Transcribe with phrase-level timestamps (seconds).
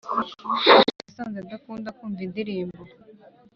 [1.11, 2.81] nasanze adakunda kumva indirimbo